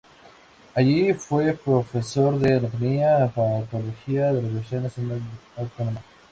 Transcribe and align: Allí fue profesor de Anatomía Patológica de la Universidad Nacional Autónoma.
Allí 0.73 1.13
fue 1.13 1.53
profesor 1.53 2.39
de 2.39 2.55
Anatomía 2.57 3.27
Patológica 3.35 4.33
de 4.33 4.41
la 4.41 4.47
Universidad 4.49 4.81
Nacional 4.81 5.21
Autónoma. 5.55 6.01